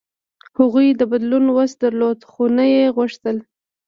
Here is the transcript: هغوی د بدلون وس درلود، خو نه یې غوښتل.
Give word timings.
هغوی 0.57 0.87
د 0.99 1.01
بدلون 1.11 1.45
وس 1.51 1.71
درلود، 1.83 2.19
خو 2.31 2.43
نه 2.57 2.65
یې 2.73 2.83
غوښتل. 2.95 3.37